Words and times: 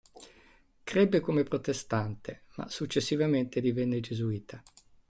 Crebbe 0.83 1.19
come 1.19 1.43
protestante 1.43 2.45
ma 2.55 2.67
successivamente 2.69 3.61
divenne 3.61 3.99
gesuita. 3.99 4.59